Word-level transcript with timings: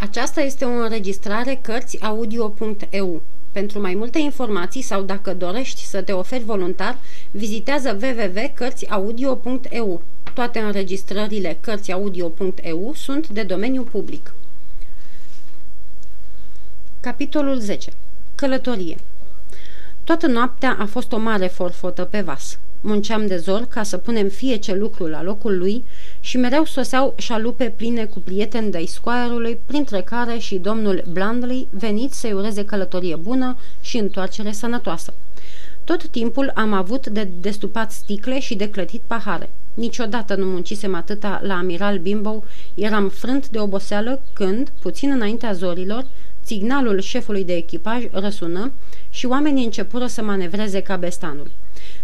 Aceasta 0.00 0.40
este 0.40 0.64
o 0.64 0.68
înregistrare 0.68 1.58
Cărțiaudio.eu. 1.62 3.22
Pentru 3.52 3.80
mai 3.80 3.94
multe 3.94 4.18
informații 4.18 4.82
sau 4.82 5.02
dacă 5.02 5.34
dorești 5.34 5.84
să 5.84 6.02
te 6.02 6.12
oferi 6.12 6.44
voluntar, 6.44 6.98
vizitează 7.30 7.98
www.cărțiaudio.eu. 8.02 10.02
Toate 10.34 10.58
înregistrările 10.58 11.58
Cărțiaudio.eu 11.60 12.92
sunt 12.94 13.28
de 13.28 13.42
domeniu 13.42 13.82
public. 13.82 14.34
Capitolul 17.00 17.58
10. 17.58 17.90
Călătorie 18.34 18.96
Toată 20.08 20.26
noaptea 20.26 20.76
a 20.78 20.84
fost 20.84 21.12
o 21.12 21.18
mare 21.18 21.46
forfotă 21.46 22.04
pe 22.04 22.20
vas. 22.20 22.58
Munceam 22.80 23.26
de 23.26 23.36
zor 23.36 23.66
ca 23.68 23.82
să 23.82 23.96
punem 23.96 24.28
fie 24.28 24.56
ce 24.56 24.74
lucru 24.74 25.06
la 25.06 25.22
locul 25.22 25.58
lui 25.58 25.84
și 26.20 26.36
mereu 26.36 26.64
soseau 26.64 27.14
șalupe 27.16 27.72
pline 27.76 28.04
cu 28.04 28.20
prieteni 28.20 28.70
de 28.70 28.84
squire 28.86 29.60
printre 29.66 30.02
care 30.02 30.38
și 30.38 30.54
domnul 30.54 31.04
Blandley 31.12 31.68
venit 31.70 32.12
să-i 32.12 32.32
ureze 32.32 32.64
călătorie 32.64 33.16
bună 33.16 33.56
și 33.80 33.96
întoarcere 33.96 34.52
sănătoasă. 34.52 35.14
Tot 35.84 36.08
timpul 36.08 36.50
am 36.54 36.72
avut 36.72 37.06
de 37.06 37.28
destupat 37.40 37.92
sticle 37.92 38.40
și 38.40 38.54
de 38.54 38.70
clătit 38.70 39.02
pahare. 39.06 39.50
Niciodată 39.74 40.34
nu 40.34 40.44
muncisem 40.44 40.94
atâta 40.94 41.40
la 41.42 41.54
Amiral 41.54 41.98
Bimbo, 41.98 42.44
eram 42.74 43.08
frânt 43.08 43.48
de 43.48 43.58
oboseală 43.58 44.20
când, 44.32 44.72
puțin 44.80 45.10
înaintea 45.10 45.52
zorilor, 45.52 46.06
signalul 46.48 47.00
șefului 47.00 47.44
de 47.44 47.54
echipaj 47.56 48.04
răsună 48.10 48.72
și 49.10 49.26
oamenii 49.26 49.64
începură 49.64 50.06
să 50.06 50.22
manevreze 50.22 50.80
cabestanul. 50.80 51.50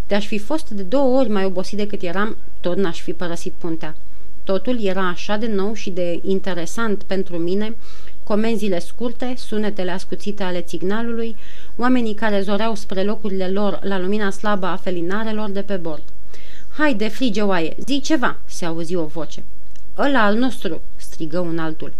De-aș 0.06 0.26
fi 0.26 0.38
fost 0.38 0.70
de 0.70 0.82
două 0.82 1.18
ori 1.18 1.28
mai 1.28 1.44
obosit 1.44 1.76
decât 1.76 2.02
eram, 2.02 2.36
tot 2.60 2.76
n-aș 2.76 3.00
fi 3.00 3.12
părăsit 3.12 3.52
puntea. 3.52 3.96
Totul 4.42 4.84
era 4.84 5.08
așa 5.08 5.36
de 5.36 5.46
nou 5.46 5.74
și 5.74 5.90
de 5.90 6.20
interesant 6.24 7.02
pentru 7.02 7.36
mine, 7.36 7.76
comenzile 8.24 8.78
scurte, 8.78 9.34
sunetele 9.36 9.90
ascuțite 9.90 10.42
ale 10.42 10.64
signalului, 10.66 11.36
oamenii 11.76 12.14
care 12.14 12.40
zoreau 12.40 12.74
spre 12.74 13.02
locurile 13.02 13.48
lor 13.48 13.78
la 13.82 13.98
lumina 13.98 14.30
slabă 14.30 14.66
a 14.66 14.76
felinarelor 14.76 15.50
de 15.50 15.62
pe 15.62 15.76
bord. 15.76 16.02
Haide, 16.78 17.08
frige 17.08 17.40
oaie, 17.40 17.76
zi 17.86 18.00
ceva!" 18.00 18.36
se 18.44 18.64
auzi 18.64 18.94
o 18.94 19.04
voce. 19.04 19.44
Ăla 19.98 20.24
al 20.24 20.36
nostru!" 20.36 20.80
Strigă 21.14 21.38
un 21.38 21.58
altul. 21.58 21.92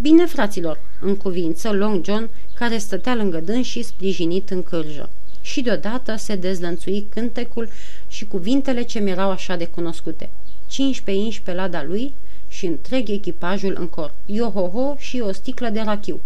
Bine, 0.00 0.26
fraților!" 0.26 0.78
în 1.00 1.16
cuvință 1.16 1.70
Long 1.72 2.04
John, 2.04 2.28
care 2.54 2.78
stătea 2.78 3.14
lângă 3.14 3.40
dâns 3.40 3.66
și 3.66 3.82
sprijinit 3.82 4.50
în 4.50 4.62
cârjă. 4.62 5.08
Și 5.40 5.60
deodată 5.60 6.14
se 6.16 6.36
dezlănțui 6.36 7.06
cântecul 7.08 7.68
și 8.08 8.24
cuvintele 8.24 8.82
ce 8.82 8.98
mi-erau 8.98 9.30
așa 9.30 9.56
de 9.56 9.64
cunoscute. 9.64 10.30
Cinci 10.66 11.00
pe 11.00 11.10
inși 11.10 11.42
pe 11.42 11.52
lada 11.52 11.84
lui 11.84 12.12
și 12.48 12.66
întreg 12.66 13.08
echipajul 13.08 13.76
în 13.78 13.86
cor. 13.88 14.12
Yo-ho-ho 14.26 14.94
și 14.98 15.20
o 15.20 15.32
sticlă 15.32 15.68
de 15.68 15.80
rachiu. 15.80 16.20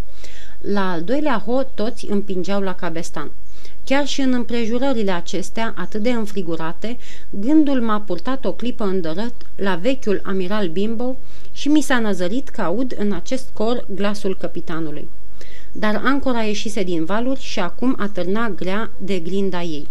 La 0.60 0.90
al 0.90 1.02
doilea 1.02 1.42
ho 1.46 1.62
toți 1.62 2.06
împingeau 2.10 2.60
la 2.60 2.74
cabestan. 2.74 3.30
Chiar 3.84 4.06
și 4.06 4.20
în 4.20 4.32
împrejurările 4.32 5.10
acestea, 5.10 5.74
atât 5.76 6.02
de 6.02 6.10
înfrigurate, 6.10 6.98
gândul 7.30 7.80
m-a 7.80 8.00
purtat 8.00 8.44
o 8.44 8.52
clipă 8.52 8.84
îndărăt 8.84 9.34
la 9.56 9.74
vechiul 9.74 10.20
amiral 10.24 10.68
Bimbo 10.68 11.16
și 11.52 11.68
mi 11.68 11.80
s-a 11.80 11.98
năzărit 11.98 12.48
că 12.48 12.60
aud 12.60 12.94
în 12.98 13.12
acest 13.12 13.48
cor 13.52 13.86
glasul 13.94 14.36
capitanului. 14.36 15.08
Dar 15.72 16.00
ancora 16.04 16.42
ieșise 16.42 16.82
din 16.82 17.04
valuri 17.04 17.40
și 17.40 17.60
acum 17.60 17.96
atârna 17.98 18.48
grea 18.48 18.90
de 18.98 19.18
glinda 19.18 19.62
ei. 19.62 19.88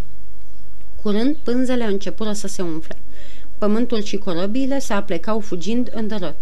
Curând, 1.02 1.36
pânzele 1.44 1.84
începură 1.84 2.34
să 2.34 2.48
se 2.48 2.62
umfle. 2.62 2.98
Pământul 3.58 4.02
și 4.02 4.18
corăbiile 4.18 4.80
se 4.80 4.94
aplecau 4.94 5.40
fugind 5.40 5.92
îndărăt. 5.94 6.36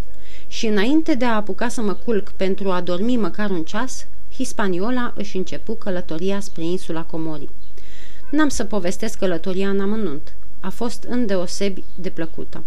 Și 0.48 0.68
înainte 0.68 1.14
de 1.16 1.26
a 1.26 1.36
apuca 1.36 1.68
să 1.68 1.82
mă 1.82 1.94
culc 1.94 2.30
pentru 2.30 2.72
a 2.72 2.82
dormi 2.82 3.18
măcar 3.18 3.50
un 3.50 3.64
ceas, 3.64 4.06
Hispaniola 4.42 5.14
își 5.16 5.38
începu 5.38 5.74
călătoria 5.74 6.40
spre 6.40 6.64
insula 6.64 7.04
Comorii. 7.04 7.50
N-am 8.32 8.50
să 8.50 8.64
povestesc 8.64 9.18
călătoria 9.18 9.70
în 9.70 9.80
amănunt. 9.80 10.34
A 10.60 10.70
fost 10.70 11.04
îndeosebi 11.04 11.84
de 11.96 12.10
plăcută. 12.10 12.64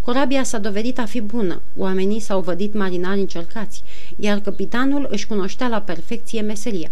Corabia 0.00 0.42
s-a 0.42 0.58
dovedit 0.58 0.98
a 0.98 1.04
fi 1.04 1.20
bună, 1.20 1.62
oamenii 1.76 2.20
s-au 2.20 2.40
vădit 2.40 2.74
marinari 2.74 3.20
încercați, 3.20 3.82
iar 4.16 4.38
capitanul 4.38 5.06
își 5.10 5.26
cunoștea 5.26 5.68
la 5.68 5.80
perfecție 5.80 6.40
meseria. 6.40 6.90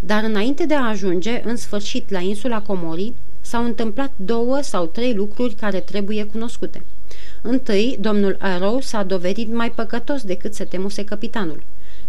Dar 0.00 0.24
înainte 0.24 0.66
de 0.66 0.74
a 0.74 0.88
ajunge 0.88 1.42
în 1.44 1.56
sfârșit 1.56 2.10
la 2.10 2.20
insula 2.20 2.62
Comorii, 2.62 3.14
s-au 3.40 3.64
întâmplat 3.64 4.12
două 4.16 4.60
sau 4.62 4.86
trei 4.86 5.14
lucruri 5.14 5.54
care 5.54 5.80
trebuie 5.80 6.24
cunoscute. 6.24 6.84
Întâi, 7.42 7.96
domnul 8.00 8.36
Arrow 8.38 8.80
s-a 8.80 9.02
dovedit 9.02 9.52
mai 9.52 9.70
păcătos 9.70 10.22
decât 10.22 10.54
se 10.54 10.64
temuse 10.64 11.04
capitanul. 11.04 11.62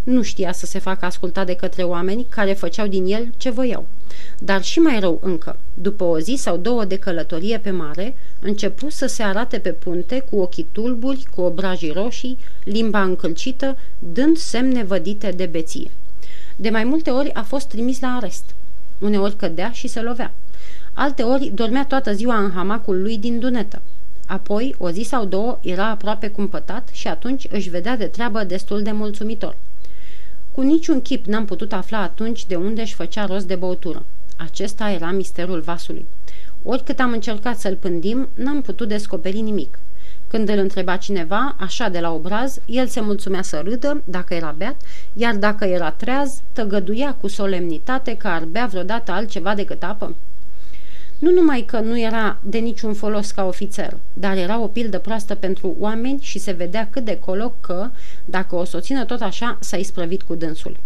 Nu 0.06 0.22
știa 0.22 0.52
să 0.52 0.66
se 0.66 0.78
facă 0.78 1.04
ascultat 1.04 1.46
de 1.46 1.54
către 1.54 1.82
oameni 1.82 2.26
care 2.28 2.52
făceau 2.52 2.86
din 2.86 3.06
el 3.06 3.32
ce 3.36 3.50
voiau. 3.50 3.86
Dar 4.38 4.62
și 4.62 4.78
mai 4.78 5.00
rău 5.00 5.20
încă, 5.22 5.58
după 5.74 6.04
o 6.04 6.18
zi 6.18 6.34
sau 6.38 6.56
două 6.56 6.84
de 6.84 6.96
călătorie 6.96 7.58
pe 7.58 7.70
mare, 7.70 8.16
începu 8.40 8.90
să 8.90 9.06
se 9.06 9.22
arate 9.22 9.58
pe 9.58 9.70
punte 9.70 10.24
cu 10.30 10.38
ochii 10.38 10.66
tulburi, 10.72 11.26
cu 11.34 11.40
obrajii 11.40 11.90
roșii, 11.90 12.38
limba 12.64 13.02
încălcită, 13.02 13.78
dând 13.98 14.36
semne 14.36 14.82
vădite 14.82 15.30
de 15.30 15.46
beție. 15.46 15.90
De 16.56 16.70
mai 16.70 16.84
multe 16.84 17.10
ori 17.10 17.34
a 17.34 17.42
fost 17.42 17.66
trimis 17.68 18.00
la 18.00 18.08
arest. 18.16 18.44
Uneori 18.98 19.36
cădea 19.36 19.70
și 19.70 19.88
se 19.88 20.00
lovea. 20.00 20.32
Alte 20.94 21.22
ori 21.22 21.50
dormea 21.54 21.84
toată 21.84 22.12
ziua 22.12 22.38
în 22.38 22.50
hamacul 22.50 23.02
lui 23.02 23.18
din 23.18 23.38
dunetă. 23.38 23.82
Apoi, 24.26 24.74
o 24.78 24.90
zi 24.90 25.02
sau 25.02 25.24
două, 25.24 25.58
era 25.62 25.90
aproape 25.90 26.28
cumpătat 26.28 26.88
și 26.92 27.08
atunci 27.08 27.46
își 27.50 27.68
vedea 27.68 27.96
de 27.96 28.06
treabă 28.06 28.44
destul 28.44 28.82
de 28.82 28.90
mulțumitor. 28.92 29.56
Cu 30.56 30.62
niciun 30.62 31.02
chip 31.02 31.26
n-am 31.26 31.44
putut 31.44 31.72
afla 31.72 31.98
atunci 31.98 32.46
de 32.46 32.56
unde 32.56 32.80
își 32.80 32.94
făcea 32.94 33.26
rost 33.26 33.46
de 33.46 33.54
băutură. 33.54 34.04
Acesta 34.36 34.90
era 34.90 35.10
misterul 35.10 35.60
vasului. 35.60 36.06
Oricât 36.62 37.00
am 37.00 37.12
încercat 37.12 37.58
să-l 37.58 37.76
pândim, 37.76 38.28
n-am 38.34 38.62
putut 38.62 38.88
descoperi 38.88 39.40
nimic. 39.40 39.78
Când 40.28 40.48
îl 40.48 40.58
întreba 40.58 40.96
cineva, 40.96 41.56
așa 41.58 41.88
de 41.88 42.00
la 42.00 42.12
obraz, 42.12 42.58
el 42.66 42.86
se 42.86 43.00
mulțumea 43.00 43.42
să 43.42 43.60
râdă 43.64 44.02
dacă 44.04 44.34
era 44.34 44.54
beat, 44.56 44.76
iar 45.12 45.34
dacă 45.34 45.64
era 45.64 45.90
treaz, 45.90 46.40
tăgăduia 46.52 47.16
cu 47.20 47.28
solemnitate 47.28 48.16
că 48.16 48.28
ar 48.28 48.44
bea 48.44 48.66
vreodată 48.66 49.12
altceva 49.12 49.54
decât 49.54 49.82
apă. 49.82 50.14
Nu 51.18 51.30
numai 51.30 51.60
că 51.60 51.80
nu 51.80 51.98
era 51.98 52.38
de 52.42 52.58
niciun 52.58 52.94
folos 52.94 53.30
ca 53.30 53.44
ofițer, 53.44 53.96
dar 54.12 54.36
era 54.36 54.58
o 54.58 54.66
pildă 54.66 54.98
proastă 54.98 55.34
pentru 55.34 55.76
oameni 55.78 56.18
și 56.20 56.38
se 56.38 56.52
vedea 56.52 56.88
cât 56.90 57.04
de 57.04 57.18
coloc 57.18 57.60
că, 57.60 57.90
dacă 58.24 58.54
o 58.54 58.64
soțină 58.64 59.04
tot 59.04 59.20
așa, 59.20 59.58
s-a 59.60 59.76
isprăvit 59.76 60.22
cu 60.22 60.34
dânsul. 60.34 60.76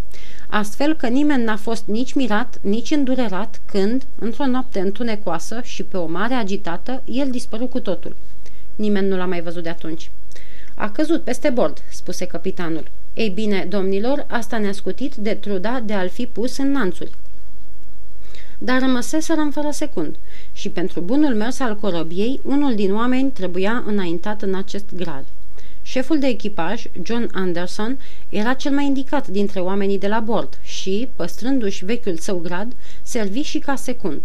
Astfel 0.48 0.96
că 0.96 1.06
nimeni 1.06 1.44
n-a 1.44 1.56
fost 1.56 1.86
nici 1.86 2.12
mirat, 2.12 2.58
nici 2.60 2.90
îndurerat 2.90 3.60
când, 3.66 4.06
într-o 4.18 4.46
noapte 4.46 4.80
întunecoasă 4.80 5.60
și 5.62 5.82
pe 5.82 5.96
o 5.96 6.06
mare 6.06 6.34
agitată, 6.34 7.02
el 7.04 7.30
dispăru 7.30 7.66
cu 7.66 7.80
totul. 7.80 8.16
Nimeni 8.76 9.08
nu 9.08 9.16
l-a 9.16 9.26
mai 9.26 9.42
văzut 9.42 9.62
de 9.62 9.68
atunci. 9.68 10.10
A 10.74 10.90
căzut 10.90 11.22
peste 11.22 11.50
bord, 11.50 11.82
spuse 11.90 12.26
capitanul. 12.26 12.90
Ei 13.14 13.28
bine, 13.28 13.66
domnilor, 13.68 14.26
asta 14.28 14.58
ne-a 14.58 14.72
scutit 14.72 15.14
de 15.14 15.34
truda 15.34 15.80
de 15.84 15.92
a-l 15.92 16.08
fi 16.08 16.26
pus 16.26 16.56
în 16.56 16.70
nanțuri 16.70 17.10
dar 18.62 18.80
rămăseseră 18.80 19.40
în 19.40 19.50
fără 19.50 19.68
secund 19.70 20.16
și 20.52 20.68
pentru 20.68 21.00
bunul 21.00 21.34
mers 21.34 21.60
al 21.60 21.76
corăbiei, 21.76 22.40
unul 22.44 22.74
din 22.74 22.94
oameni 22.94 23.30
trebuia 23.30 23.82
înaintat 23.86 24.42
în 24.42 24.54
acest 24.54 24.84
grad. 24.94 25.24
Șeful 25.82 26.18
de 26.18 26.26
echipaj, 26.26 26.84
John 27.02 27.28
Anderson, 27.32 27.98
era 28.28 28.54
cel 28.54 28.72
mai 28.72 28.84
indicat 28.84 29.28
dintre 29.28 29.60
oamenii 29.60 29.98
de 29.98 30.08
la 30.08 30.20
bord 30.20 30.58
și, 30.62 31.08
păstrându-și 31.16 31.84
vechiul 31.84 32.16
său 32.16 32.38
grad, 32.38 32.72
servi 33.02 33.40
și 33.40 33.58
ca 33.58 33.74
secund. 33.74 34.24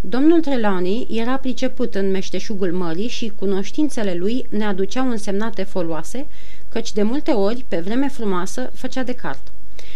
Domnul 0.00 0.40
Trelawney 0.40 1.06
era 1.10 1.36
priceput 1.36 1.94
în 1.94 2.10
meșteșugul 2.10 2.72
mării 2.72 3.08
și 3.08 3.32
cunoștințele 3.38 4.14
lui 4.14 4.46
ne 4.48 4.64
aduceau 4.64 5.08
însemnate 5.08 5.62
foloase, 5.62 6.26
căci 6.68 6.92
de 6.92 7.02
multe 7.02 7.30
ori, 7.30 7.64
pe 7.68 7.76
vreme 7.76 8.08
frumoasă, 8.08 8.70
făcea 8.74 9.02
de 9.02 9.12
cart. 9.12 9.52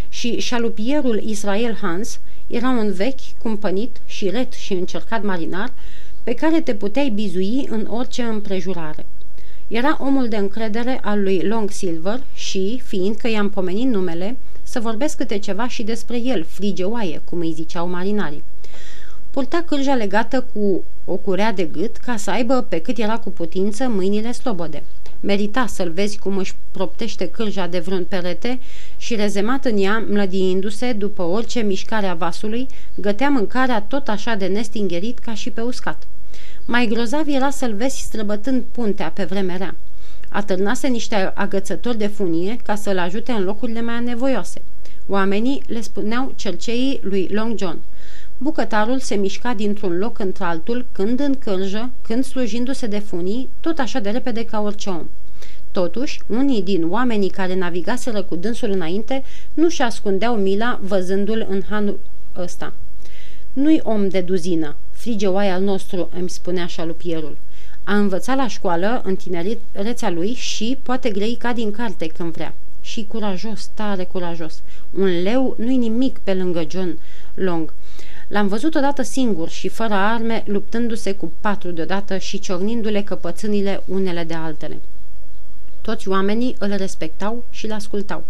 Și 0.09 0.41
șalupierul 0.41 1.23
Israel 1.25 1.79
Hans 1.81 2.21
era 2.47 2.69
un 2.69 2.93
vechi, 2.93 3.39
cumpănit 3.43 3.97
și 4.07 4.31
ret 4.31 4.53
și 4.53 4.73
încercat 4.73 5.23
marinar 5.23 5.73
pe 6.23 6.35
care 6.35 6.61
te 6.61 6.75
puteai 6.75 7.09
bizui 7.09 7.67
în 7.71 7.87
orice 7.91 8.23
împrejurare. 8.23 9.07
Era 9.69 9.97
omul 10.01 10.29
de 10.29 10.37
încredere 10.37 11.01
al 11.03 11.23
lui 11.23 11.41
Long 11.43 11.71
Silver 11.71 12.23
și, 12.35 12.81
fiindcă 12.85 13.29
i-am 13.29 13.51
pomenit 13.51 13.89
numele, 13.89 14.37
să 14.63 14.81
vorbesc 14.81 15.17
câte 15.17 15.39
ceva 15.39 15.69
și 15.69 15.83
despre 15.83 16.19
el, 16.19 16.45
frige 16.45 16.85
oaie, 16.85 17.21
cum 17.25 17.39
îi 17.41 17.53
ziceau 17.53 17.89
marinarii. 17.89 18.43
Purta 19.35 19.65
cârja 19.67 19.95
legată 19.95 20.47
cu 20.53 20.85
o 21.05 21.17
curea 21.17 21.53
de 21.53 21.65
gât 21.65 21.97
ca 21.97 22.17
să 22.17 22.31
aibă, 22.31 22.67
pe 22.69 22.79
cât 22.79 22.99
era 22.99 23.19
cu 23.19 23.31
putință, 23.31 23.89
mâinile 23.89 24.33
slobode. 24.33 24.83
Merita 25.21 25.67
să-l 25.67 25.91
vezi 25.91 26.19
cum 26.19 26.37
își 26.37 26.55
proptește 26.71 27.29
cârja 27.29 27.67
de 27.67 27.79
vreun 27.79 28.05
perete 28.05 28.59
și 28.97 29.15
rezemat 29.15 29.65
în 29.65 29.83
ea, 29.83 30.05
mlădiindu-se 30.09 30.93
după 30.93 31.23
orice 31.23 31.61
mișcare 31.61 32.07
a 32.07 32.15
vasului, 32.15 32.67
gătea 32.95 33.29
mâncarea 33.29 33.81
tot 33.81 34.09
așa 34.09 34.35
de 34.35 34.47
nestingerit 34.47 35.19
ca 35.19 35.35
și 35.35 35.51
pe 35.51 35.61
uscat. 35.61 36.07
Mai 36.65 36.87
grozav 36.87 37.29
era 37.29 37.51
să-l 37.51 37.75
vezi 37.75 38.01
străbătând 38.01 38.63
puntea 38.71 39.11
pe 39.11 39.25
vremea 39.25 39.57
rea. 39.57 39.75
Atârnase 40.29 40.87
niște 40.87 41.33
agățători 41.35 41.99
de 41.99 42.07
funie 42.07 42.57
ca 42.65 42.75
să-l 42.75 42.99
ajute 42.99 43.33
în 43.33 43.45
locurile 43.45 43.83
mai 43.83 44.05
nevoioase. 44.05 44.63
Oamenii 45.09 45.63
le 45.67 45.81
spuneau 45.81 46.33
cerceii 46.37 47.01
lui 47.03 47.29
Long 47.33 47.59
John. 47.59 47.79
Bucătarul 48.45 48.99
se 48.99 49.15
mișca 49.15 49.55
dintr-un 49.55 49.99
loc 49.99 50.19
într-altul, 50.19 50.87
când 50.93 51.21
în 51.21 51.35
cârjă, 51.35 51.91
când 52.03 52.25
slujindu-se 52.25 52.87
de 52.87 52.99
funii, 52.99 53.49
tot 53.61 53.79
așa 53.79 53.99
de 53.99 54.11
repede 54.11 54.45
ca 54.45 54.61
orice 54.61 54.91
om. 54.91 55.07
Totuși, 55.73 56.21
unii 56.27 56.63
din 56.63 56.91
oamenii 56.91 57.29
care 57.29 57.55
navigaseră 57.55 58.23
cu 58.23 58.37
dânsul 58.37 58.71
înainte 58.71 59.23
nu-și 59.55 59.83
ascundeau 59.83 60.37
mila 60.37 60.81
văzându-l 60.83 61.47
în 61.51 61.63
hanul 61.69 62.01
ăsta. 62.37 62.73
Nu-i 63.53 63.81
om 63.83 64.09
de 64.09 64.21
duzină, 64.21 64.77
frige 64.91 65.27
oai 65.27 65.51
al 65.51 65.63
nostru, 65.63 66.09
îmi 66.19 66.31
spunea 66.31 66.67
șalupierul. 66.67 67.37
A 67.85 67.97
învățat 67.97 68.37
la 68.37 68.49
școală 68.49 69.03
în 69.05 69.17
tinerețea 69.17 70.11
lui 70.11 70.35
și 70.35 70.79
poate 70.83 71.11
grei 71.11 71.35
ca 71.35 71.53
din 71.53 71.71
carte 71.71 72.07
când 72.07 72.33
vrea. 72.33 72.55
Și 72.81 73.07
curajos, 73.09 73.71
tare 73.75 74.05
curajos. 74.05 74.63
Un 74.91 75.23
leu 75.23 75.55
nu-i 75.59 75.77
nimic 75.77 76.19
pe 76.19 76.35
lângă 76.35 76.65
John 76.69 76.99
Long. 77.35 77.73
L-am 78.29 78.47
văzut 78.49 78.75
odată 78.75 79.03
singur 79.03 79.49
și 79.49 79.69
fără 79.69 79.95
arme, 79.95 80.43
luptându-se 80.47 81.13
cu 81.13 81.33
patru 81.41 81.71
deodată 81.71 82.19
și 82.19 82.39
ciornindu-le 82.39 83.03
căpățânile 83.03 83.83
unele 83.87 84.25
de 84.25 84.35
altele. 84.35 84.81
Toți 85.81 86.09
oamenii 86.09 86.57
îl 86.59 86.75
respectau 86.77 87.45
și 87.51 87.67
îl 87.67 87.73
ascultau. 87.73 88.25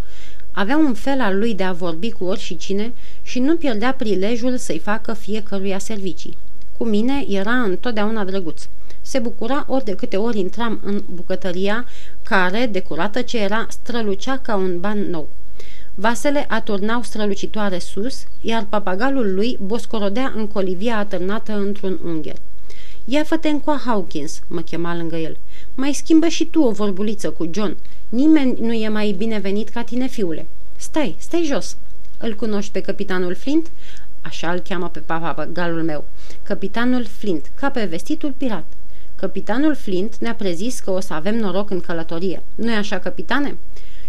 Avea 0.53 0.77
un 0.77 0.95
fel 0.95 1.21
al 1.21 1.39
lui 1.39 1.55
de 1.55 1.63
a 1.63 1.73
vorbi 1.73 2.11
cu 2.11 2.25
oricine 2.25 2.93
și 3.23 3.39
nu 3.39 3.57
pierdea 3.57 3.93
prilejul 3.93 4.57
să-i 4.57 4.79
facă 4.79 5.13
fiecăruia 5.13 5.79
servicii. 5.79 6.37
Cu 6.77 6.85
mine 6.85 7.25
era 7.29 7.53
întotdeauna 7.53 8.25
drăguț. 8.25 8.67
Se 9.03 9.19
bucura 9.19 9.65
ori 9.69 9.85
de 9.85 9.95
câte 9.95 10.17
ori 10.17 10.39
intram 10.39 10.81
în 10.85 11.03
bucătăria 11.15 11.87
care, 12.23 12.67
decurată 12.67 13.23
ce 13.23 13.39
era, 13.39 13.67
strălucea 13.71 14.39
ca 14.39 14.57
un 14.57 14.81
ban 14.81 15.11
nou. 15.11 15.29
Vasele 15.95 16.45
aturnau 16.49 17.03
strălucitoare 17.03 17.79
sus, 17.79 18.27
iar 18.41 18.67
papagalul 18.69 19.35
lui 19.35 19.59
boscorodea 19.61 20.33
în 20.37 20.47
colivia 20.47 20.99
atârnată 20.99 21.53
într-un 21.53 21.99
ungher. 22.05 22.37
Ia 23.05 23.25
fă-te 23.25 23.49
încoa, 23.49 23.81
Hawkins, 23.85 24.41
mă 24.49 24.61
chema 24.61 24.97
lângă 24.97 25.17
el. 25.17 25.37
Mai 25.75 25.93
schimbă 25.93 26.29
și 26.29 26.45
tu 26.45 26.61
o 26.61 26.71
vorbuliță 26.71 27.31
cu 27.31 27.51
John. 27.53 27.77
Nimeni 28.09 28.57
nu 28.61 28.73
e 28.73 28.89
mai 28.89 29.15
binevenit 29.19 29.69
ca 29.69 29.83
tine, 29.83 30.07
fiule. 30.07 30.47
Stai, 30.77 31.17
stai 31.19 31.45
jos. 31.45 31.77
Îl 32.19 32.35
cunoști 32.35 32.73
pe 32.73 32.81
capitanul 32.81 33.35
Flint? 33.35 33.71
Așa 34.23 34.51
îl 34.51 34.59
cheamă 34.59 34.89
pe 34.89 34.99
papagalul 34.99 35.83
meu. 35.83 36.05
Capitanul 36.43 37.05
Flint, 37.05 37.51
ca 37.55 37.71
pe 37.71 37.85
vestitul 37.85 38.33
pirat. 38.37 38.65
Capitanul 39.17 39.75
Flint 39.75 40.17
ne-a 40.17 40.35
prezis 40.35 40.81
că 40.81 40.91
o 40.91 41.01
să 41.01 41.13
avem 41.13 41.37
noroc 41.37 41.71
în 41.71 41.81
călătorie. 41.81 42.43
nu 42.55 42.71
e 42.71 42.75
așa, 42.77 42.99
capitane? 42.99 43.57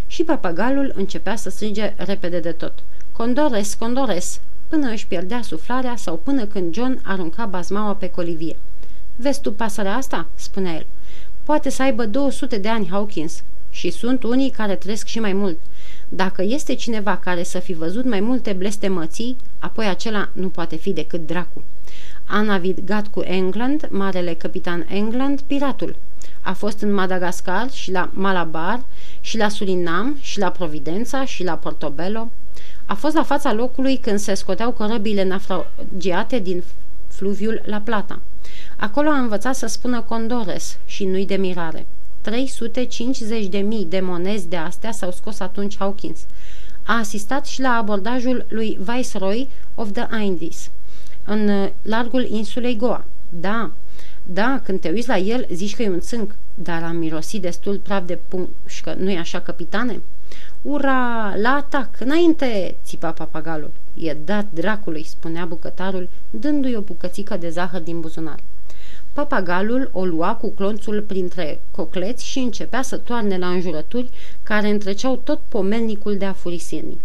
Și 0.08 0.24
papagalul 0.24 0.92
începea 0.96 1.36
să 1.36 1.50
strige 1.50 1.94
repede 1.98 2.40
de 2.40 2.52
tot. 2.52 2.74
Condores, 3.12 3.74
condores, 3.74 4.40
până 4.68 4.92
își 4.92 5.08
pierdea 5.08 5.42
suflarea 5.42 5.96
sau 5.96 6.16
până 6.24 6.46
când 6.46 6.74
John 6.74 7.00
arunca 7.04 7.46
bazmaua 7.46 7.96
pe 7.96 8.10
colivie. 8.10 8.56
Vezi 9.16 9.42
tu 9.42 9.52
pasărea 9.52 9.96
asta?" 9.96 10.28
spunea 10.36 10.74
el. 10.74 10.86
Poate 11.44 11.70
să 11.70 11.82
aibă 11.82 12.06
200 12.06 12.58
de 12.58 12.68
ani 12.68 12.90
Hawkins 12.90 13.44
și 13.70 13.90
sunt 13.90 14.24
unii 14.24 14.50
care 14.50 14.76
trăiesc 14.76 15.06
și 15.06 15.20
mai 15.20 15.34
mult. 15.34 15.60
Dacă 16.10 16.42
este 16.42 16.76
cineva 16.76 17.18
care 17.18 17.44
să 17.44 17.60
fi 17.60 17.74
văzut 17.74 18.06
mai 18.06 18.20
multe 18.20 18.54
blestemății, 18.54 19.38
apoi 19.60 19.88
acela 19.88 20.30
nu 20.34 20.50
poate 20.50 20.76
fi 20.76 20.94
decât 20.94 21.28
dracu. 21.28 21.64
A 22.26 22.42
navigat 22.42 23.08
cu 23.08 23.22
England, 23.22 23.88
marele 23.90 24.34
capitan 24.34 24.86
England, 24.90 25.42
piratul. 25.42 25.96
A 26.46 26.54
fost 26.54 26.82
în 26.82 26.94
Madagascar 26.94 27.72
și 27.72 27.92
la 27.92 28.10
Malabar 28.14 28.82
și 29.22 29.38
la 29.38 29.50
Surinam 29.50 30.18
și 30.22 30.40
la 30.40 30.50
Providența 30.50 31.26
și 31.26 31.44
la 31.44 31.56
Portobello. 31.56 32.32
A 32.86 32.94
fost 32.94 33.16
la 33.16 33.24
fața 33.24 33.54
locului 33.54 33.98
când 33.98 34.20
se 34.20 34.34
scoteau 34.34 34.72
corăbile 34.72 35.24
naufragiate 35.24 36.40
din 36.40 36.64
fluviul 37.08 37.62
La 37.66 37.78
Plata. 37.78 38.22
Acolo 38.78 39.10
a 39.10 39.18
învățat 39.18 39.56
să 39.56 39.68
spună 39.68 40.02
Condores 40.02 40.78
și 40.86 41.06
nu-i 41.06 41.26
de 41.26 41.36
mirare. 41.36 41.86
350 42.22 43.46
de 43.46 43.58
mii 43.58 43.86
de 43.86 44.00
monezi 44.00 44.48
de 44.48 44.56
astea 44.56 44.92
s-au 44.92 45.12
scos 45.12 45.40
atunci 45.40 45.78
Hawkins. 45.78 46.20
A 46.86 46.98
asistat 46.98 47.46
și 47.46 47.62
la 47.62 47.70
abordajul 47.70 48.46
lui 48.50 48.80
Viceroy 48.82 49.50
of 49.76 49.92
the 49.92 50.24
Indies 50.24 50.70
în 51.24 51.50
uh, 51.50 51.70
largul 51.82 52.28
insulei 52.30 52.78
Goa. 52.78 53.06
Da, 53.40 53.72
da, 54.24 54.62
când 54.64 54.80
te 54.80 54.90
uiți 54.90 55.08
la 55.08 55.18
el, 55.18 55.48
zici 55.52 55.76
că 55.76 55.84
e 55.84 55.90
un 55.90 56.00
țânc, 56.00 56.36
dar 56.54 56.84
a 56.84 56.92
mirosit 56.92 57.42
destul 57.42 57.78
praf 57.78 58.06
de 58.06 58.20
pușcă, 58.28 58.96
nu-i 58.98 59.18
așa, 59.18 59.40
capitane? 59.42 60.02
Ura, 60.62 61.34
la 61.36 61.50
atac, 61.50 62.00
înainte, 62.00 62.76
țipa 62.84 63.12
papagalul. 63.12 63.72
E 63.94 64.14
dat 64.26 64.46
dracului, 64.54 65.04
spunea 65.04 65.46
bucătarul, 65.46 66.10
dându-i 66.30 66.76
o 66.76 66.82
bucățică 66.82 67.38
de 67.38 67.50
zahăr 67.50 67.82
din 67.82 68.00
buzunar. 68.00 68.40
Papagalul 69.14 69.90
o 69.94 70.06
lua 70.06 70.36
cu 70.36 70.50
clonțul 70.50 71.02
printre 71.02 71.60
cocleți 71.72 72.26
și 72.26 72.40
începea 72.40 72.82
să 72.82 72.98
toarne 72.98 73.38
la 73.38 73.48
înjurături 73.48 74.10
care 74.44 74.70
întreceau 74.70 75.16
tot 75.16 75.40
pomelnicul 75.50 76.18
de 76.18 76.26
afurisenii. 76.26 77.00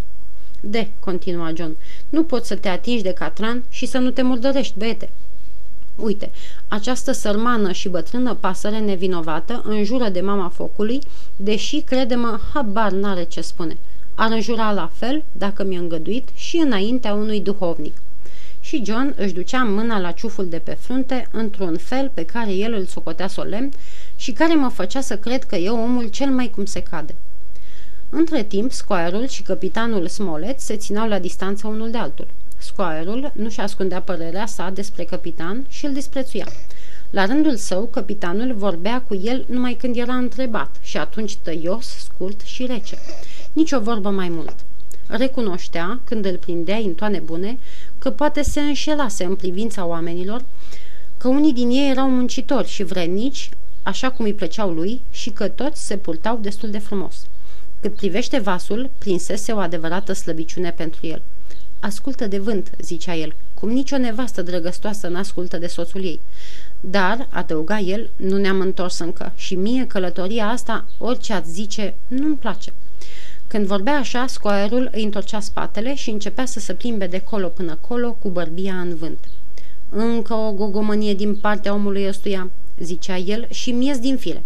De, 0.60 0.88
continua 0.98 1.52
John, 1.56 1.76
nu 2.08 2.24
poți 2.24 2.48
să 2.48 2.56
te 2.56 2.68
atingi 2.68 3.02
de 3.02 3.12
catran 3.12 3.62
și 3.68 3.86
să 3.86 3.98
nu 3.98 4.10
te 4.10 4.22
murdărești, 4.22 4.78
băiete. 4.78 5.10
Uite, 6.02 6.30
această 6.68 7.12
sărmană 7.12 7.72
și 7.72 7.88
bătrână 7.88 8.34
pasăre 8.34 8.78
nevinovată 8.78 9.62
înjură 9.64 10.08
de 10.08 10.20
mama 10.20 10.48
focului, 10.48 11.00
deși, 11.36 11.80
crede-mă, 11.80 12.40
habar 12.54 12.90
n-are 12.90 13.24
ce 13.24 13.40
spune. 13.40 13.76
Ar 14.14 14.30
înjura 14.30 14.72
la 14.72 14.90
fel, 14.94 15.24
dacă 15.32 15.64
mi-a 15.64 15.80
îngăduit, 15.80 16.28
și 16.34 16.56
înaintea 16.56 17.14
unui 17.14 17.40
duhovnic 17.40 17.94
și 18.60 18.82
John 18.84 19.14
își 19.16 19.32
ducea 19.32 19.62
mâna 19.64 19.98
la 19.98 20.10
ciuful 20.10 20.48
de 20.48 20.58
pe 20.58 20.76
frunte 20.80 21.28
într-un 21.30 21.76
fel 21.76 22.10
pe 22.14 22.24
care 22.24 22.52
el 22.52 22.72
îl 22.72 22.84
socotea 22.84 23.26
solemn 23.26 23.72
și 24.16 24.32
care 24.32 24.54
mă 24.54 24.68
făcea 24.68 25.00
să 25.00 25.16
cred 25.16 25.44
că 25.44 25.56
e 25.56 25.70
omul 25.70 26.08
cel 26.08 26.30
mai 26.30 26.50
cum 26.50 26.64
se 26.64 26.82
cade. 26.82 27.14
Între 28.08 28.42
timp, 28.42 28.72
scoarul 28.72 29.26
și 29.28 29.42
capitanul 29.42 30.08
Smollett 30.08 30.60
se 30.60 30.76
țineau 30.76 31.08
la 31.08 31.18
distanță 31.18 31.66
unul 31.66 31.90
de 31.90 31.98
altul. 31.98 32.26
Scoarul 32.60 33.32
nu-și 33.34 33.60
ascundea 33.60 34.00
părerea 34.00 34.46
sa 34.46 34.70
despre 34.70 35.04
capitan 35.04 35.64
și 35.68 35.86
îl 35.86 35.92
disprețuia. 35.92 36.46
La 37.10 37.26
rândul 37.26 37.56
său, 37.56 37.84
capitanul 37.86 38.54
vorbea 38.54 39.02
cu 39.08 39.14
el 39.14 39.44
numai 39.48 39.74
când 39.74 39.96
era 39.96 40.14
întrebat 40.14 40.76
și 40.82 40.96
atunci 40.96 41.36
tăios, 41.36 41.86
scurt 41.86 42.40
și 42.40 42.66
rece. 42.66 42.98
Nici 43.52 43.72
o 43.72 43.80
vorbă 43.80 44.10
mai 44.10 44.28
mult. 44.28 44.54
Recunoștea, 45.06 46.00
când 46.04 46.24
îl 46.24 46.36
prindea 46.36 46.76
în 46.76 46.94
toane 46.94 47.18
bune, 47.18 47.58
că 47.98 48.10
poate 48.10 48.42
se 48.42 48.60
înșelase 48.60 49.24
în 49.24 49.34
privința 49.34 49.84
oamenilor, 49.84 50.42
că 51.16 51.28
unii 51.28 51.52
din 51.52 51.70
ei 51.70 51.90
erau 51.90 52.10
muncitori 52.10 52.68
și 52.68 52.82
vrednici, 52.82 53.50
așa 53.82 54.10
cum 54.10 54.24
îi 54.24 54.34
plăceau 54.34 54.70
lui, 54.70 55.00
și 55.10 55.30
că 55.30 55.48
toți 55.48 55.86
se 55.86 55.96
purtau 55.96 56.38
destul 56.42 56.70
de 56.70 56.78
frumos. 56.78 57.26
Cât 57.80 57.94
privește 57.94 58.38
vasul, 58.38 58.90
prinsese 58.98 59.52
o 59.52 59.58
adevărată 59.58 60.12
slăbiciune 60.12 60.70
pentru 60.70 61.06
el. 61.06 61.22
Ascultă 61.80 62.26
de 62.26 62.38
vânt, 62.38 62.70
zicea 62.80 63.14
el, 63.14 63.34
cum 63.54 63.68
nicio 63.68 63.96
nevastă 63.96 64.42
drăgăstoasă 64.42 65.08
n-ascultă 65.08 65.56
de 65.56 65.66
soțul 65.66 66.04
ei. 66.04 66.20
Dar, 66.80 67.28
adăuga 67.30 67.78
el, 67.78 68.10
nu 68.16 68.36
ne-am 68.36 68.60
întors 68.60 68.98
încă 68.98 69.32
și 69.36 69.54
mie 69.54 69.86
călătoria 69.86 70.48
asta, 70.48 70.84
orice 70.98 71.32
ați 71.32 71.50
zice, 71.50 71.94
nu-mi 72.06 72.36
place. 72.36 72.72
Când 73.46 73.66
vorbea 73.66 73.96
așa, 73.96 74.26
scoaierul 74.26 74.88
îi 74.92 75.04
întorcea 75.04 75.40
spatele 75.40 75.94
și 75.94 76.10
începea 76.10 76.44
să 76.44 76.60
se 76.60 76.74
plimbe 76.74 77.06
de 77.06 77.18
colo 77.18 77.46
până 77.48 77.78
colo 77.80 78.12
cu 78.12 78.28
bărbia 78.28 78.74
în 78.74 78.96
vânt. 78.96 79.18
Încă 79.88 80.34
o 80.34 80.52
gogomănie 80.52 81.14
din 81.14 81.36
partea 81.36 81.74
omului 81.74 82.08
ăstuia, 82.08 82.50
zicea 82.80 83.16
el 83.16 83.46
și 83.50 83.72
miez 83.72 83.98
din 83.98 84.16
fire. 84.16 84.42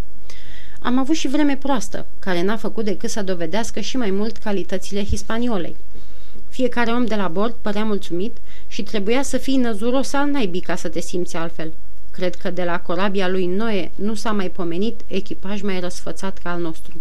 Am 0.81 0.99
avut 0.99 1.15
și 1.15 1.29
vreme 1.29 1.57
proastă, 1.57 2.07
care 2.19 2.43
n-a 2.43 2.57
făcut 2.57 2.85
decât 2.85 3.11
să 3.11 3.23
dovedească 3.23 3.81
și 3.81 3.97
mai 3.97 4.11
mult 4.11 4.37
calitățile 4.37 5.05
hispaniolei. 5.05 5.77
Fiecare 6.55 6.91
om 6.91 7.05
de 7.05 7.15
la 7.15 7.29
bord 7.29 7.55
părea 7.63 7.85
mulțumit 7.85 8.37
și 8.67 8.83
trebuia 8.83 9.23
să 9.23 9.37
fii 9.37 9.57
năzuros 9.57 10.13
al 10.13 10.29
naibii 10.29 10.61
ca 10.61 10.77
să 10.77 10.89
te 10.89 11.01
simți 11.01 11.37
altfel. 11.37 11.73
Cred 12.11 12.35
că 12.35 12.51
de 12.51 12.65
la 12.65 12.81
corabia 12.81 13.29
lui 13.29 13.47
Noe 13.47 13.91
nu 13.95 14.15
s-a 14.15 14.33
mai 14.33 14.51
pomenit 14.51 15.01
echipaj 15.07 15.61
mai 15.61 15.81
răsfățat 15.81 16.39
ca 16.39 16.53
al 16.53 16.61
nostru 16.61 16.95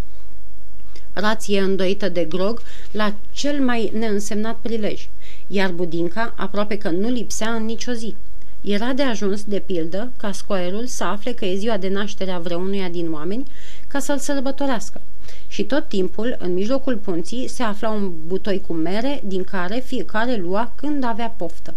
rație 1.13 1.59
îndoită 1.59 2.09
de 2.09 2.23
grog 2.23 2.61
la 2.91 3.13
cel 3.31 3.61
mai 3.61 3.91
neînsemnat 3.97 4.57
prilej, 4.61 5.07
iar 5.47 5.71
budinca 5.71 6.33
aproape 6.37 6.77
că 6.77 6.89
nu 6.89 7.09
lipsea 7.09 7.53
în 7.53 7.65
nicio 7.65 7.91
zi. 7.91 8.15
Era 8.61 8.93
de 8.93 9.03
ajuns, 9.03 9.43
de 9.43 9.59
pildă, 9.65 10.11
ca 10.17 10.31
scoerul 10.31 10.85
să 10.85 11.03
afle 11.03 11.31
că 11.31 11.45
e 11.45 11.55
ziua 11.55 11.77
de 11.77 11.87
naștere 11.87 12.31
a 12.31 12.39
vreunuia 12.39 12.89
din 12.89 13.11
oameni 13.11 13.45
ca 13.93 13.99
să-l 13.99 14.17
sărbătorească. 14.17 15.01
Și 15.47 15.63
tot 15.63 15.87
timpul, 15.87 16.35
în 16.39 16.53
mijlocul 16.53 16.97
punții, 16.97 17.47
se 17.47 17.63
afla 17.63 17.89
un 17.89 18.11
butoi 18.27 18.61
cu 18.61 18.73
mere, 18.73 19.21
din 19.25 19.43
care 19.43 19.83
fiecare 19.85 20.35
lua 20.35 20.71
când 20.75 21.03
avea 21.03 21.33
poftă. 21.37 21.73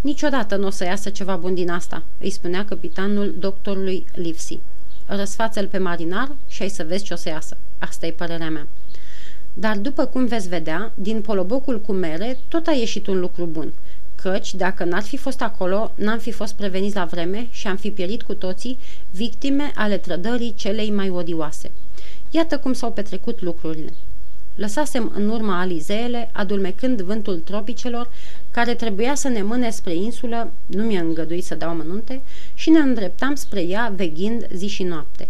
Niciodată 0.00 0.56
nu 0.56 0.66
o 0.66 0.70
să 0.70 0.84
iasă 0.84 1.10
ceva 1.10 1.36
bun 1.36 1.54
din 1.54 1.70
asta, 1.70 2.02
îi 2.20 2.30
spunea 2.30 2.64
capitanul 2.64 3.34
doctorului 3.38 4.06
Livesey. 4.14 4.60
răsfață-l 5.06 5.66
pe 5.66 5.78
marinar 5.78 6.30
și 6.48 6.62
ai 6.62 6.68
să 6.68 6.84
vezi 6.84 7.04
ce 7.04 7.12
o 7.12 7.16
să 7.16 7.28
iasă. 7.28 7.56
Asta 7.78 8.06
e 8.06 8.10
părerea 8.10 8.50
mea. 8.50 8.66
Dar 9.54 9.76
după 9.76 10.04
cum 10.04 10.26
veți 10.26 10.48
vedea, 10.48 10.92
din 10.94 11.20
polobocul 11.20 11.80
cu 11.80 11.92
mere 11.92 12.38
tot 12.48 12.66
a 12.66 12.72
ieșit 12.72 13.06
un 13.06 13.20
lucru 13.20 13.44
bun, 13.44 13.72
căci 14.22 14.54
dacă 14.54 14.84
n-ar 14.84 15.02
fi 15.02 15.16
fost 15.16 15.42
acolo, 15.42 15.92
n-am 15.94 16.18
fi 16.18 16.30
fost 16.30 16.54
preveniți 16.54 16.94
la 16.94 17.04
vreme 17.04 17.46
și 17.50 17.66
am 17.66 17.76
fi 17.76 17.90
pierit 17.90 18.22
cu 18.22 18.34
toții 18.34 18.78
victime 19.10 19.72
ale 19.74 19.96
trădării 19.96 20.54
celei 20.56 20.90
mai 20.90 21.10
odioase. 21.10 21.70
Iată 22.30 22.58
cum 22.58 22.72
s-au 22.72 22.92
petrecut 22.92 23.40
lucrurile. 23.40 23.92
Lăsasem 24.54 25.12
în 25.14 25.28
urma 25.28 25.60
alizeele, 25.60 26.30
adulmecând 26.32 27.00
vântul 27.00 27.38
tropicelor, 27.38 28.08
care 28.50 28.74
trebuia 28.74 29.14
să 29.14 29.28
ne 29.28 29.42
mâne 29.42 29.70
spre 29.70 29.94
insulă, 29.94 30.52
nu 30.66 30.82
mi-a 30.82 31.00
îngăduit 31.00 31.44
să 31.44 31.54
dau 31.54 31.74
mănunte, 31.74 32.20
și 32.54 32.70
ne 32.70 32.78
îndreptam 32.78 33.34
spre 33.34 33.62
ea 33.62 33.92
veghind 33.96 34.46
zi 34.54 34.66
și 34.66 34.82
noapte. 34.82 35.28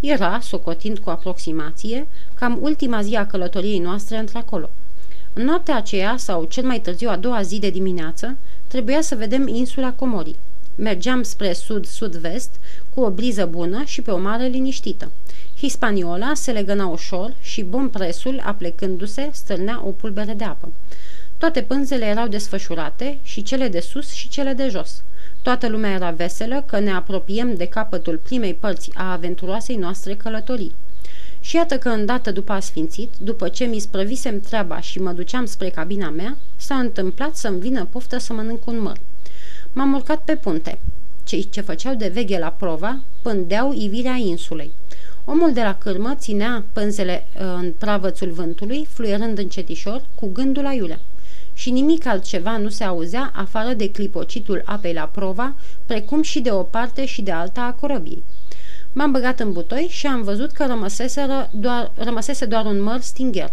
Era, 0.00 0.38
socotind 0.40 0.98
cu 0.98 1.10
aproximație, 1.10 2.06
cam 2.34 2.58
ultima 2.60 3.02
zi 3.02 3.14
a 3.14 3.26
călătoriei 3.26 3.78
noastre 3.78 4.16
într-acolo. 4.16 4.70
În 5.34 5.44
noaptea 5.44 5.76
aceea, 5.76 6.16
sau 6.16 6.44
cel 6.44 6.64
mai 6.64 6.80
târziu 6.80 7.08
a 7.08 7.16
doua 7.16 7.42
zi 7.42 7.58
de 7.58 7.70
dimineață, 7.70 8.36
trebuia 8.66 9.00
să 9.00 9.14
vedem 9.14 9.46
insula 9.48 9.92
Comorii. 9.92 10.36
Mergeam 10.74 11.22
spre 11.22 11.52
sud-sud-vest, 11.52 12.50
cu 12.94 13.00
o 13.00 13.10
briză 13.10 13.46
bună 13.46 13.82
și 13.84 14.02
pe 14.02 14.10
o 14.10 14.18
mare 14.18 14.46
liniștită. 14.46 15.10
Hispaniola 15.56 16.34
se 16.34 16.52
legăna 16.52 16.86
ușor 16.86 17.34
și 17.40 17.62
bompresul, 17.62 18.42
aplecându-se, 18.44 19.30
stârnea 19.32 19.82
o 19.84 19.90
pulbere 19.90 20.32
de 20.32 20.44
apă. 20.44 20.68
Toate 21.38 21.62
pânzele 21.62 22.04
erau 22.04 22.28
desfășurate, 22.28 23.18
și 23.22 23.42
cele 23.42 23.68
de 23.68 23.80
sus 23.80 24.12
și 24.12 24.28
cele 24.28 24.52
de 24.52 24.68
jos. 24.68 25.02
Toată 25.42 25.68
lumea 25.68 25.90
era 25.90 26.10
veselă 26.10 26.62
că 26.66 26.78
ne 26.78 26.92
apropiem 26.92 27.54
de 27.54 27.66
capătul 27.66 28.20
primei 28.22 28.54
părți 28.54 28.90
a 28.94 29.12
aventuroasei 29.12 29.76
noastre 29.76 30.14
călătorii. 30.14 30.74
Și 31.44 31.56
iată 31.56 31.78
că 31.78 31.88
îndată 31.88 32.32
după 32.32 32.52
asfințit, 32.52 33.10
după 33.18 33.48
ce 33.48 33.64
mi 33.64 33.78
sprăvisem 33.78 34.40
treaba 34.40 34.80
și 34.80 35.00
mă 35.00 35.12
duceam 35.12 35.44
spre 35.44 35.68
cabina 35.68 36.10
mea, 36.10 36.36
s-a 36.56 36.74
întâmplat 36.74 37.36
să-mi 37.36 37.60
vină 37.60 37.88
poftă 37.90 38.18
să 38.18 38.32
mănânc 38.32 38.66
un 38.66 38.80
măr. 38.80 38.96
M-am 39.72 39.94
urcat 39.94 40.20
pe 40.24 40.36
punte. 40.36 40.78
Cei 41.24 41.48
ce 41.50 41.60
făceau 41.60 41.94
de 41.94 42.08
veghe 42.08 42.38
la 42.38 42.48
prova 42.48 42.98
pândeau 43.22 43.72
ivirea 43.72 44.14
insulei. 44.14 44.70
Omul 45.24 45.52
de 45.52 45.62
la 45.62 45.74
cârmă 45.74 46.14
ținea 46.14 46.64
pânzele 46.72 47.26
uh, 47.34 47.40
în 47.40 47.72
pravățul 47.78 48.30
vântului, 48.30 48.86
fluierând 48.90 49.38
încetișor, 49.38 50.04
cu 50.14 50.30
gândul 50.32 50.62
la 50.62 50.72
Iulea. 50.72 51.00
Și 51.54 51.70
nimic 51.70 52.06
altceva 52.06 52.56
nu 52.56 52.68
se 52.68 52.84
auzea 52.84 53.32
afară 53.34 53.72
de 53.72 53.90
clipocitul 53.90 54.62
apei 54.64 54.92
la 54.92 55.10
prova, 55.12 55.54
precum 55.86 56.22
și 56.22 56.40
de 56.40 56.50
o 56.50 56.62
parte 56.62 57.04
și 57.04 57.22
de 57.22 57.30
alta 57.30 57.60
a 57.60 57.72
corăbiei. 57.72 58.22
M-am 58.92 59.10
băgat 59.10 59.40
în 59.40 59.52
butoi 59.52 59.86
și 59.90 60.06
am 60.06 60.22
văzut 60.22 60.50
că 60.50 60.66
rămăsese 60.66 61.26
doar, 61.50 61.90
rămăsese 61.94 62.44
doar 62.44 62.64
un 62.64 62.82
măr 62.82 63.00
stingher. 63.00 63.52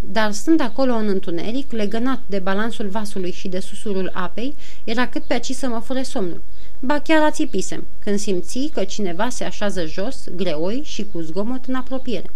Dar 0.00 0.32
stând 0.32 0.60
acolo 0.60 0.92
în 0.92 1.08
întuneric, 1.08 1.72
legănat 1.72 2.20
de 2.26 2.38
balansul 2.38 2.88
vasului 2.88 3.30
și 3.30 3.48
de 3.48 3.60
susurul 3.60 4.10
apei, 4.14 4.54
era 4.84 5.08
cât 5.08 5.22
pe 5.22 5.34
aci 5.34 5.52
să 5.52 5.68
mă 5.68 5.78
fure 5.78 6.02
somnul. 6.02 6.42
Ba 6.80 7.00
chiar 7.00 7.22
ațipisem, 7.22 7.84
când 8.04 8.18
simți 8.18 8.70
că 8.74 8.84
cineva 8.84 9.28
se 9.28 9.44
așează 9.44 9.86
jos, 9.86 10.24
greoi 10.36 10.82
și 10.84 11.06
cu 11.12 11.20
zgomot 11.20 11.64
în 11.64 11.74
apropiere. 11.74 12.30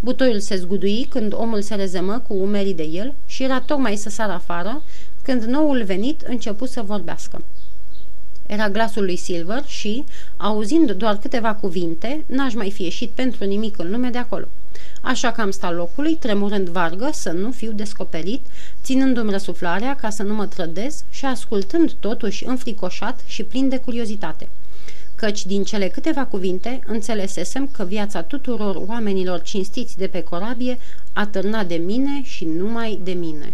Butoiul 0.00 0.40
se 0.40 0.56
zgudui 0.56 1.06
când 1.10 1.32
omul 1.36 1.62
se 1.62 1.74
rezemă 1.74 2.18
cu 2.18 2.34
umerii 2.34 2.74
de 2.74 2.82
el 2.82 3.14
și 3.26 3.42
era 3.42 3.60
tocmai 3.60 3.96
să 3.96 4.10
sară 4.10 4.32
afară, 4.32 4.82
când 5.22 5.42
noul 5.42 5.82
venit 5.82 6.20
început 6.20 6.68
să 6.68 6.82
vorbească. 6.82 7.42
Era 8.46 8.68
glasul 8.68 9.04
lui 9.04 9.16
Silver 9.16 9.64
și, 9.66 10.04
auzind 10.36 10.90
doar 10.92 11.16
câteva 11.16 11.54
cuvinte, 11.54 12.24
n-aș 12.26 12.54
mai 12.54 12.70
fi 12.70 12.82
ieșit 12.82 13.10
pentru 13.10 13.44
nimic 13.44 13.78
în 13.78 13.90
lume 13.90 14.08
de 14.08 14.18
acolo. 14.18 14.46
Așa 15.00 15.32
că 15.32 15.40
am 15.40 15.50
stat 15.50 15.74
locului, 15.74 16.14
tremurând 16.14 16.68
vargă 16.68 17.10
să 17.12 17.30
nu 17.30 17.50
fiu 17.50 17.72
descoperit, 17.72 18.40
ținându-mi 18.82 19.30
răsuflarea 19.30 19.96
ca 19.96 20.10
să 20.10 20.22
nu 20.22 20.34
mă 20.34 20.46
trădez 20.46 21.04
și 21.10 21.24
ascultând 21.24 21.92
totuși 21.92 22.46
înfricoșat 22.46 23.20
și 23.26 23.42
plin 23.42 23.68
de 23.68 23.76
curiozitate. 23.76 24.48
Căci 25.14 25.46
din 25.46 25.64
cele 25.64 25.88
câteva 25.88 26.24
cuvinte 26.24 26.80
înțelesesem 26.86 27.68
că 27.72 27.84
viața 27.84 28.22
tuturor 28.22 28.82
oamenilor 28.86 29.42
cinstiți 29.42 29.98
de 29.98 30.06
pe 30.06 30.22
corabie 30.22 30.78
a 31.12 31.26
târnat 31.26 31.66
de 31.66 31.74
mine 31.74 32.22
și 32.22 32.44
numai 32.44 33.00
de 33.02 33.12
mine. 33.12 33.52